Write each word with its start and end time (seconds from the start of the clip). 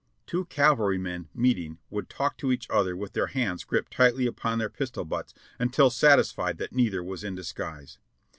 Two 0.25 0.45
cavalrymen 0.45 1.29
meeting 1.35 1.77
would 1.91 2.09
talk 2.09 2.35
to 2.39 2.51
each 2.51 2.67
other 2.71 2.97
with 2.97 3.13
their 3.13 3.27
hands 3.27 3.63
gripped 3.63 3.93
tightly 3.93 4.25
upon 4.25 4.57
their 4.57 4.67
pistol 4.67 5.05
butts 5.05 5.35
until 5.59 5.91
satisfied 5.91 6.57
that 6.57 6.73
neither 6.73 7.03
was 7.03 7.23
in 7.23 7.35
disguise. 7.35 7.99